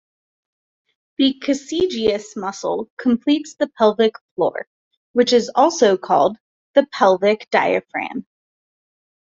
[1.19, 4.67] The coccygeus muscle completes the pelvic floor
[5.13, 6.37] which is also called
[6.73, 8.25] the "pelvic diaphragm".